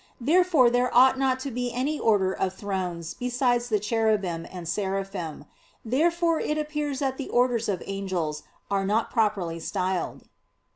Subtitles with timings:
[0.19, 5.45] Therefore there ought not to be any order of "Thrones" besides the "Cherubim" and "Seraphim."
[5.85, 8.41] Therefore it appears that the orders of angels
[8.71, 10.23] are not properly styled.